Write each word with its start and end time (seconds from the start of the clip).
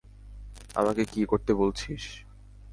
আমাকে 0.75 1.03
কী 1.05 1.21
করতে 1.25 1.51
বলছিস? 1.53 2.03